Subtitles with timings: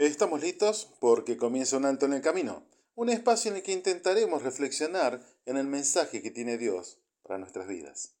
[0.00, 4.42] Estamos listos porque comienza un alto en el camino, un espacio en el que intentaremos
[4.42, 8.14] reflexionar en el mensaje que tiene Dios para nuestras vidas.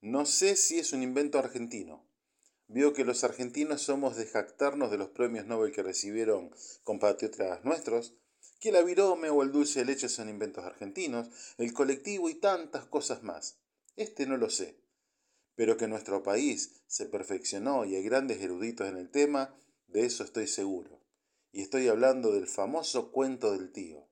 [0.00, 2.06] No sé si es un invento argentino.
[2.68, 6.50] Veo que los argentinos somos de jactarnos de los premios Nobel que recibieron
[6.84, 8.14] compatriotas nuestros,
[8.58, 11.28] que la virome o el dulce de leche son inventos argentinos,
[11.58, 13.58] el colectivo y tantas cosas más.
[13.94, 14.80] Este no lo sé.
[15.54, 19.54] Pero que nuestro país se perfeccionó y hay grandes eruditos en el tema,
[19.88, 21.00] de eso estoy seguro.
[21.52, 24.06] Y estoy hablando del famoso cuento del tío,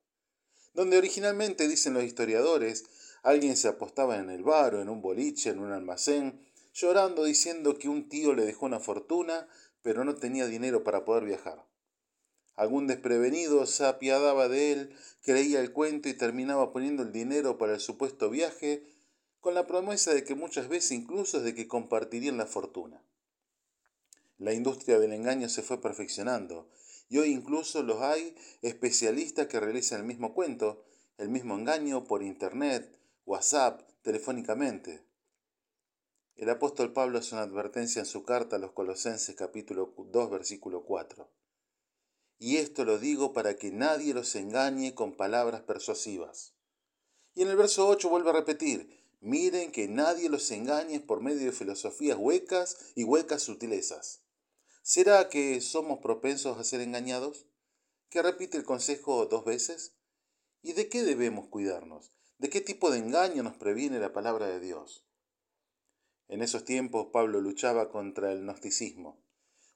[0.73, 2.85] donde originalmente, dicen los historiadores,
[3.23, 7.77] alguien se apostaba en el bar o en un boliche, en un almacén, llorando diciendo
[7.77, 9.47] que un tío le dejó una fortuna,
[9.81, 11.65] pero no tenía dinero para poder viajar.
[12.55, 17.73] Algún desprevenido se apiadaba de él, creía el cuento y terminaba poniendo el dinero para
[17.73, 18.83] el supuesto viaje,
[19.39, 23.03] con la promesa de que muchas veces incluso de que compartirían la fortuna.
[24.37, 26.69] La industria del engaño se fue perfeccionando
[27.07, 30.83] y hoy incluso los hay especialistas que realizan el mismo cuento,
[31.17, 35.05] el mismo engaño por internet, WhatsApp, telefónicamente.
[36.35, 40.83] El apóstol Pablo hace una advertencia en su carta a los Colosenses capítulo 2 versículo
[40.83, 41.29] 4.
[42.37, 46.53] Y esto lo digo para que nadie los engañe con palabras persuasivas.
[47.33, 51.45] Y en el verso 8 vuelve a repetir, miren que nadie los engañe por medio
[51.45, 54.24] de filosofías huecas y huecas sutilezas.
[54.87, 57.47] ¿Será que somos propensos a ser engañados?
[58.11, 59.95] ¿Que repite el consejo dos veces?
[60.61, 62.11] ¿Y de qué debemos cuidarnos?
[62.37, 65.03] ¿De qué tipo de engaño nos previene la palabra de Dios?
[66.27, 69.25] En esos tiempos Pablo luchaba contra el gnosticismo,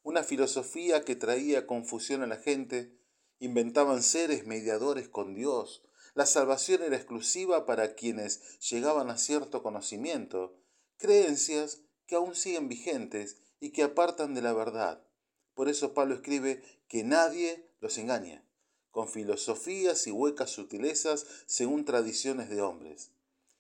[0.03, 2.95] una filosofía que traía confusión a la gente,
[3.39, 5.81] inventaban seres mediadores con Dios,
[6.13, 10.61] la salvación era exclusiva para quienes llegaban a cierto conocimiento,
[10.97, 15.05] creencias que aún siguen vigentes y que apartan de la verdad.
[15.53, 18.43] Por eso Pablo escribe que nadie los engañe,
[18.89, 23.11] con filosofías y huecas sutilezas según tradiciones de hombres.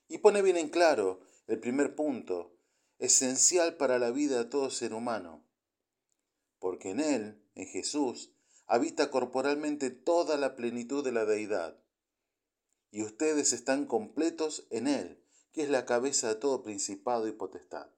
[0.07, 2.51] Y pone bien en claro el primer punto,
[2.97, 5.45] esencial para la vida de todo ser humano,
[6.57, 8.31] porque en Él, en Jesús,
[8.65, 11.79] habita corporalmente toda la plenitud de la deidad.
[12.89, 17.91] Y ustedes están completos en Él, que es la cabeza de todo principado y potestad.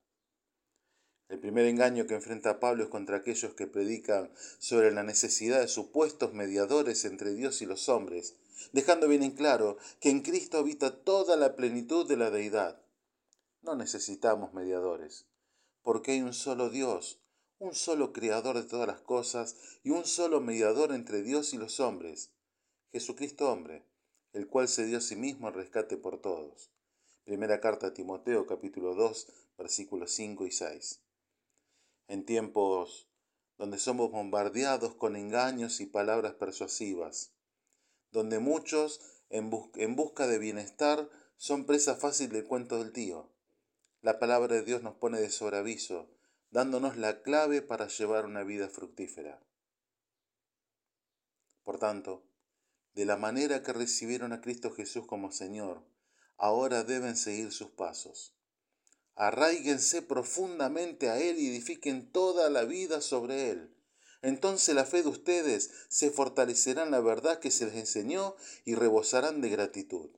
[1.31, 5.69] El primer engaño que enfrenta Pablo es contra aquellos que predican sobre la necesidad de
[5.69, 8.35] supuestos mediadores entre Dios y los hombres,
[8.73, 12.81] dejando bien en claro que en Cristo habita toda la plenitud de la deidad.
[13.61, 15.25] No necesitamos mediadores,
[15.83, 17.21] porque hay un solo Dios,
[17.59, 19.55] un solo creador de todas las cosas
[19.85, 22.33] y un solo mediador entre Dios y los hombres,
[22.91, 23.85] Jesucristo hombre,
[24.33, 26.73] el cual se dio a sí mismo al rescate por todos.
[27.23, 29.27] Primera carta a Timoteo capítulo 2
[29.57, 31.01] versículos 5 y 6
[32.11, 33.07] en tiempos
[33.57, 37.31] donde somos bombardeados con engaños y palabras persuasivas,
[38.11, 38.99] donde muchos
[39.29, 39.49] en,
[39.95, 43.31] busca de bienestar son presa fácil del cuento del tío.
[44.01, 46.09] La palabra de Dios nos pone de sobreaviso,
[46.49, 49.41] dándonos la clave para llevar una vida fructífera.
[51.63, 52.25] Por tanto,
[52.93, 55.81] de la manera que recibieron a Cristo Jesús como Señor,
[56.35, 58.35] ahora deben seguir sus pasos
[59.21, 63.71] arraíguense profundamente a Él y edifiquen toda la vida sobre Él.
[64.23, 68.73] Entonces la fe de ustedes se fortalecerá en la verdad que se les enseñó y
[68.73, 70.09] rebosarán de gratitud.